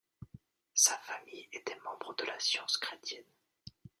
[0.73, 3.23] Sa famille était membre de la Science Chrétienne..